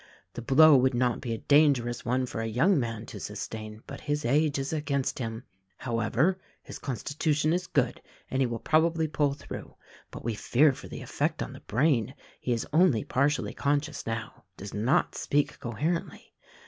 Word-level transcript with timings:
The 0.33 0.41
blow 0.41 0.75
would 0.77 0.95
not 0.95 1.21
be 1.21 1.31
a 1.31 1.37
dangerous 1.37 2.03
one 2.03 2.25
for 2.25 2.41
a 2.41 2.47
young 2.47 2.79
man 2.79 3.05
to 3.05 3.19
sustain, 3.19 3.83
but 3.85 4.01
his 4.01 4.25
age 4.25 4.57
is 4.57 4.73
against 4.73 5.19
him. 5.19 5.43
How 5.77 5.99
ever, 5.99 6.39
his 6.63 6.79
constitution 6.79 7.53
is 7.53 7.67
good 7.67 8.01
and 8.31 8.41
he 8.41 8.47
will 8.47 8.57
probably 8.57 9.07
pull 9.07 9.33
through— 9.33 9.75
but 10.09 10.23
we 10.25 10.33
fear 10.33 10.73
for 10.73 10.87
the 10.87 11.03
effect 11.03 11.43
on 11.43 11.53
the 11.53 11.59
brain. 11.59 12.15
He 12.39 12.51
is 12.51 12.65
only 12.73 13.03
partially 13.03 13.53
conscious 13.53 14.07
now; 14.07 14.45
does 14.57 14.73
not 14.73 15.13
speak 15.13 15.59
coherently. 15.59 16.33